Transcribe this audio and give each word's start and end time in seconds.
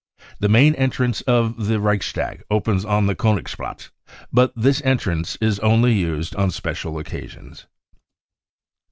The 0.39 0.49
main 0.49 0.73
en 0.73 0.89
trance 0.89 1.21
to 1.27 1.53
the 1.55 1.79
Reichstag 1.79 2.41
opens 2.49 2.83
on 2.85 3.05
the 3.05 3.13
Koenigsplatz, 3.13 3.91
but 4.33 4.51
this 4.55 4.81
entrance 4.81 5.35
is 5.39 5.59
only 5.59 5.93
used 5.93 6.35
on 6.35 6.49
special 6.49 6.97
occasions. 6.97 7.67